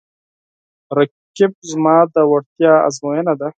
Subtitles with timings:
[0.97, 3.49] رقیب زما د وړتیا ازموینه ده